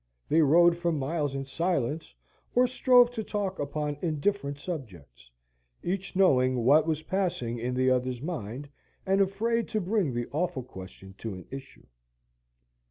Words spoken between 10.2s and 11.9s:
awful question to an issue.